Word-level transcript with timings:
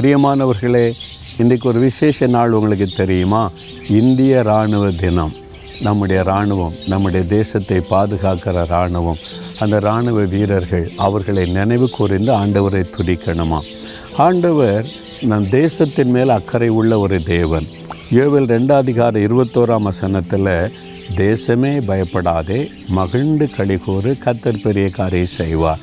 பிரியமானவர்களே 0.00 0.92
இன்றைக்கு 1.38 1.68
ஒரு 1.68 1.80
விசேஷ 1.80 2.26
நாள் 2.26 2.52
உங்களுக்கு 2.52 2.88
தெரியுமா? 2.96 3.50
இந்திய 3.88 4.38
இராணுவ 4.38 4.90
தினம். 4.90 5.32
நம்முடைய 5.80 6.22
இராணுவம் 6.22 6.72
நம்முடைய 6.86 7.26
தேசத்தை 7.26 7.78
பாதுகாக்கிற 7.90 8.64
இராணுவம். 8.64 9.16
அந்த 9.58 9.76
இராணுவ 9.76 10.24
வீரர்கள் 10.24 10.90
அவர்களை 10.96 11.50
நினைவு 11.50 11.90
கூர்ந்து 11.90 12.32
ஆண்டவரை 12.32 12.84
துடிக்கணுமா 12.96 13.58
ஆண்டவர் 14.16 14.86
நம் 15.20 15.48
தேசத்தின் 15.48 16.10
மேல் 16.10 16.28
அக்கறை 16.28 16.68
உள்ள 16.68 16.98
ஒரு 16.98 17.22
தேவன். 17.22 17.66
ஏவல் 18.10 18.46
ரெண்டாதிகார 18.46 19.16
இருபத்தோராம் 19.18 19.82
வசனத்தில் 19.82 20.72
தேசமே 21.16 21.80
பயப்படாதே 21.86 22.70
மகிழ்ந்து 22.88 23.48
கழிகூறு 23.56 24.18
கத்தர் 24.24 24.62
பெரிய 24.62 24.90
காரியம் 24.90 25.26
செய்வார். 25.26 25.78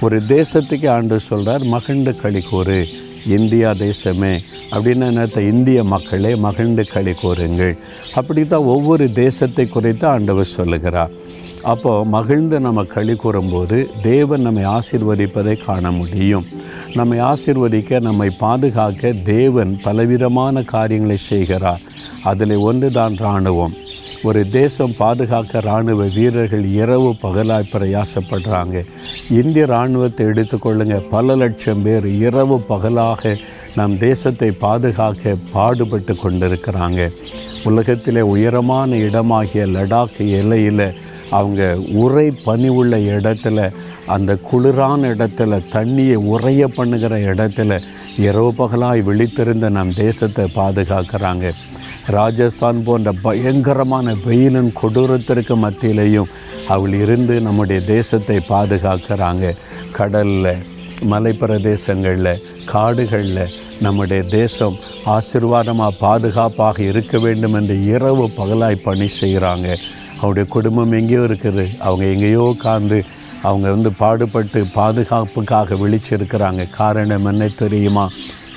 ஒரு 0.00 0.18
தேசத்துக்கு 0.18 0.88
ஆண்டு 0.88 1.20
சொல்கிறார் 1.20 1.64
மகிழ்ந்து 1.64 2.16
கழிகூறு 2.22 2.86
இந்தியா 3.26 3.70
தேசமே 3.70 4.38
அப்படின்னு 4.70 4.96
நினைத்த 4.96 5.42
இந்திய 5.42 5.84
மக்களே 5.84 6.34
மகிழ்ந்து 6.34 6.86
களி 6.92 7.12
கூறுங்கள். 7.12 7.76
அப்படி 8.14 8.46
தான் 8.46 8.60
ஒவ்வொரு 8.60 9.12
தேசத்தை 9.12 9.68
குறித்து 9.68 10.06
ஆண்டவர் 10.06 10.44
சொல்லுகிறார். 10.44 11.10
அப்போது 11.62 12.04
மகிழ்ந்து 12.04 12.60
நம்ம 12.60 12.82
களி 12.82 13.14
கூறும்போது 13.14 13.90
தேவன் 14.02 14.40
நம்மை 14.40 14.64
ஆசீர்வதிப்பதை 14.64 15.64
காண 15.64 15.90
முடியும். 15.90 16.46
நம்மை 16.94 17.18
ஆசிர்வதிக்க 17.18 18.00
நம்மை 18.00 18.30
பாதுகாக்க 18.38 19.12
தேவன் 19.12 19.80
பலவிதமான 19.82 20.62
காரியங்களை 20.62 21.16
செய்கிறார். 21.16 21.80
அதில் 22.22 22.56
ஒன்று 22.56 22.90
தான் 22.90 23.14
இராணுவம். 23.14 23.76
ஒரு 24.22 24.40
தேசம் 24.48 24.92
பாதுகாக்க 24.98 25.60
இராணுவ 25.60 26.06
வீரர்கள் 26.14 26.64
இரவு 26.64 27.10
பகலாய் 27.22 27.70
பிரயாசப்படுறாங்க. 27.72 28.84
இந்திய 29.30 29.64
இராணுவத்தை 29.64 30.26
எடுத்துக்கொள்ளுங்க 30.26 30.96
பல 31.08 31.36
லட்சம் 31.36 31.82
பேர் 31.82 32.06
இரவு 32.06 32.60
பகலாக 32.72 33.36
நம் 33.74 33.98
தேசத்தை 33.98 34.50
பாதுகாக்க 34.50 35.34
பாடுபட்டு 35.52 36.16
கொண்டிருக்கிறாங்க. 36.22 37.08
உலகத்திலே 37.64 38.20
உயரமான 38.20 38.90
இடமாகிய 38.96 39.64
லடாக் 39.76 40.18
எல்லையில் 40.40 40.86
அவங்க 41.30 41.62
உரை 42.04 42.30
பனி 42.30 42.68
உள்ள 42.68 42.96
இடத்துல 42.96 43.72
அந்த 44.06 44.38
குளிரான 44.50 45.00
இடத்துல 45.14 45.62
தண்ணியை 45.72 46.14
உறைய 46.14 46.68
பண்ணுகிற 46.68 47.16
இடத்துல 47.32 47.80
இரவு 48.18 48.52
பகலாய் 48.58 49.02
விழித்திருந்த 49.08 49.68
நம் 49.78 49.92
தேசத்தை 49.94 50.46
பாதுகாக்கிறாங்க. 50.54 51.52
ராஜஸ்தான் 52.18 52.80
போன்ற 52.86 53.10
பயங்கரமான 53.26 54.14
வெயிலின் 54.26 54.72
கொடூரத்திற்கு 54.80 55.54
மத்தியிலையும் 55.64 56.32
அவள் 56.74 56.94
இருந்து 57.02 57.34
நம்முடைய 57.46 57.80
தேசத்தை 57.94 58.36
பாதுகாக்கிறாங்க. 58.48 59.44
கடலில் 59.98 60.52
மலைப்பிரதேசங்களில் 61.10 62.40
காடுகளில் 62.72 63.52
நம்முடைய 63.84 64.22
தேசம் 64.38 64.76
ஆசிர்வாதமாக 65.14 65.98
பாதுகாப்பாக 66.00 66.82
இருக்க 66.82 67.18
வேண்டும் 67.18 67.54
என்று 67.60 67.76
இரவு 67.94 68.24
பகலாய் 68.40 68.84
பணி 68.88 69.08
செய்கிறாங்க 69.20 69.68
அவருடைய 70.20 70.46
குடும்பம் 70.54 70.92
எங்கேயோ 71.00 71.22
இருக்குது. 71.28 71.64
அவங்க 71.86 72.04
எங்கேயோ 72.14 72.42
உட்காந்து 72.54 72.98
அவங்க 73.48 73.66
வந்து 73.74 73.90
பாடுபட்டு 74.02 74.60
பாதுகாப்புக்காக 74.74 75.76
விழிச்சிருக்கிறாங்க. 75.82 76.62
காரணம் 76.80 77.28
என்ன 77.32 77.48
தெரியுமா? 77.62 78.06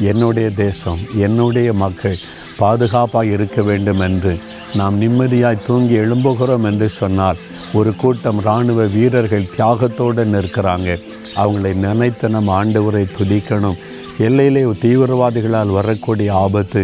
என்னுடைய 0.00 0.50
தேசம் 0.50 0.98
என்னுடைய 1.16 1.72
மக்கள் 1.72 2.18
பாதுகாப்பாக 2.58 3.26
இருக்க 3.26 3.62
வேண்டும் 3.62 4.00
என்று 4.00 4.38
நாம் 4.74 5.00
நிம்மதியாய் 5.00 5.66
தூங்கி 5.66 5.98
எழும்புகிறோம் 5.98 6.62
என்று 6.62 6.88
சொன்னால் 6.88 7.36
ஒரு 7.72 7.94
கூட்டம் 7.96 8.38
இராணுவ 8.38 8.86
வீரர்கள் 8.86 9.50
தியாகத்தோடு 9.56 10.24
நிற்கிறாங்க. 10.24 11.00
அவங்களை 11.36 11.74
நினைத்து 11.74 12.28
நம்ம 12.28 12.64
ஆண்டவரை 12.64 13.06
துதிக்கணும். 13.18 13.78
எல்லையிலே 14.26 14.62
தீவிரவாதிகளால் 14.82 15.72
வரக்கூடிய 15.78 16.30
ஆபத்து 16.34 16.80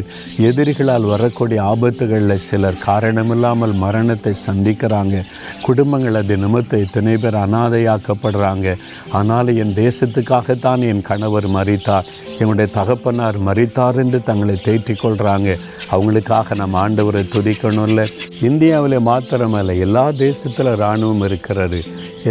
எதிரிகளால் 0.48 1.06
வரக்கூடிய 1.12 1.58
ஆபத்துகளில் 1.62 2.44
சிலர் 2.48 2.78
காரணமில்லாமல் 2.84 3.74
மரணத்தை 3.84 4.32
சந்திக்கிறாங்க. 4.46 5.22
குடும்பங்கள் 5.62 6.18
அது 6.20 6.36
நிமித்த 6.36 6.80
இத்தனை 6.84 7.16
பேர் 7.16 7.38
அனாதையாக்கப்படுறாங்க. 7.44 8.76
ஆனால் 9.20 9.50
என் 9.62 9.74
தேசத்துக்காகத்தான் 9.82 10.84
என் 10.90 11.02
கணவர் 11.10 11.48
மறித்தார் 11.56 12.10
என்னுடைய 12.38 12.68
தகப்பனார் 12.78 13.38
மறித்தார் 13.48 13.98
என்று 14.04 14.22
தங்களை 14.22 14.56
தேற்றிக் 14.68 15.02
கொள்கிறாங்க 15.04 15.50
அவங்களுக்காக 15.90 16.54
நம்ம 16.54 16.88
ஆண்டவரை 16.88 17.24
துதிக்கணும்ல. 17.34 18.06
இந்தியாவில் 18.42 18.98
மாத்திரமல்ல 19.10 19.78
எல்லா 19.78 20.06
தேசத்தில் 20.10 20.74
இராணுவம் 20.76 21.22
இருக்கிறது. 21.22 21.80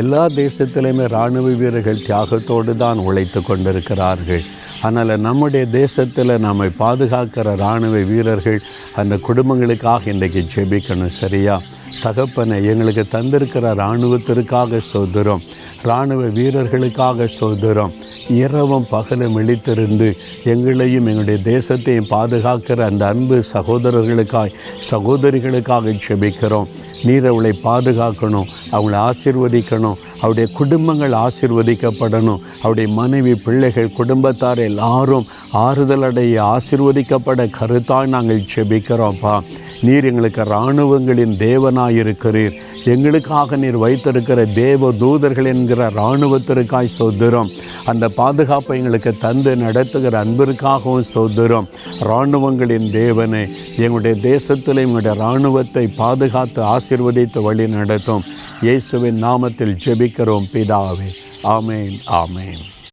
எல்லா 0.01 0.25
தேசத்திலையுமே 0.41 1.05
இராணுவ 1.07 1.49
வீரர்கள் 1.61 2.05
தியாகத்தோடு 2.07 2.73
தான் 2.77 2.97
உழைத்து 2.97 3.41
கொண்டிருக்கிறார்கள். 3.41 4.45
அதனால் 4.83 5.19
நம்முடைய 5.19 5.65
தேசத்தில் 5.65 6.39
நம்மை 6.39 6.69
பாதுகாக்கிற 6.79 7.55
இராணுவ 7.55 7.97
வீரர்கள் 7.97 8.61
அந்த 8.95 9.15
குடும்பங்களுக்காக 9.15 10.07
இன்றைக்கு 10.07 10.45
ஜெபிக்கணும் 10.55 11.17
சரியா? 11.21 11.61
தகப்பனை 12.01 12.65
எங்களுக்கு 12.65 13.03
தந்திருக்கிற 13.17 13.65
இராணுவத்திற்காக 13.81 14.79
ஸ்தோத்திரம். 14.87 15.43
இராணுவ 15.83 16.23
வீரர்களுக்காக 16.23 17.27
ஸ்தோத்திரம். 17.35 17.93
இரவும் 18.29 18.89
பகலும் 18.89 19.35
விழித்திருந்து 19.37 20.17
எங்களையும் 20.43 21.07
எங்களுடைய 21.07 21.39
தேசத்தையும் 21.57 22.09
பாதுகாக்கிற 22.09 22.79
அந்த 22.81 23.07
அன்பு 23.07 23.43
சகோதரர்களுக்காய் 23.53 24.53
சகோதரிகளுக்காக 24.91 25.99
செபிக்கிறோம் 26.07 26.69
நீர் 27.03 27.27
அவளை 27.27 27.59
பாதுகாக்கணும் 27.63 28.49
அவளை 28.71 28.99
ஆசிர்வதிக்கணும் 28.99 29.99
அவருடைய 30.23 30.47
குடும்பங்கள் 30.57 31.15
ஆசிர்வதிக்கப்படணும். 31.25 32.41
அவருடைய 32.61 32.89
மனைவி 32.99 33.33
பிள்ளைகள் 33.45 33.95
குடும்பத்தார் 33.99 34.61
எல்லாரும் 34.69 35.25
ஆறுதலடைய 35.65 36.35
ஆசிர்வதிக்கப்பட 36.53 37.41
கருத்தாய் 37.59 38.13
நாங்கள் 38.15 38.45
செபிக்கிறோம்ப்பா 38.53 39.35
நீர் 39.81 40.05
எங்களுக்கு 40.05 40.43
இராணுவங்களின் 40.43 41.33
தேவனாயிருக்கிறீர் 41.39 42.55
எங்களுக்காக 42.85 43.55
நீர் 43.55 43.77
வைத்திருக்கிற 43.77 44.39
தேவ 44.45 44.91
தூதர்கள் 44.91 45.49
என்கிற 45.51 45.81
இராணுவத்திற்காய் 45.89 46.95
சொத்துறோம் 46.99 47.51
அந்த 47.85 48.05
பாதுகாப்பை 48.19 48.77
எங்களுக்கு 48.77 49.11
தந்து 49.17 49.51
நடத்துகிற 49.55 50.17
அன்பிற்காகவும் 50.23 51.09
சொத்துறோம் 51.13 51.67
இராணுவங்களின் 52.09 52.87
தேவனை 52.91 53.43
எங்களுடைய 53.77 54.15
தேசத்தில் 54.21 54.81
எங்களுடைய 54.85 55.15
இராணுவத்தை 55.15 55.85
பாதுகாத்து 56.01 56.63
ஆசிர்வதித்து 56.75 57.41
வழி 57.41 57.67
நடத்தும் 57.67 58.25
இயேசுவின் 58.61 59.17
நாமத்தில் 59.23 59.75
ஜெபிக்கிறோம் 60.13 60.47
பிதாவே 60.51 61.07
ஆமேன் 61.49 61.95
ஆமேன் 62.13 62.61